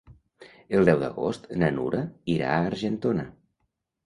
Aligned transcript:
El 0.77 0.87
deu 0.87 1.03
d'agost 1.03 1.45
na 1.65 1.69
Nura 1.75 2.01
irà 2.37 2.49
a 2.57 2.65
Argentona. 2.71 3.29